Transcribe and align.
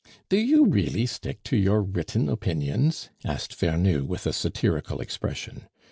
"Do 0.29 0.37
you 0.37 0.65
really 0.65 1.05
stick 1.05 1.43
to 1.43 1.55
your 1.55 1.83
written 1.83 2.27
opinions?" 2.27 3.11
asked 3.23 3.53
Vernou, 3.55 4.01
with 4.03 4.25
a 4.25 4.33
satirical 4.33 4.99
expression. 4.99 5.67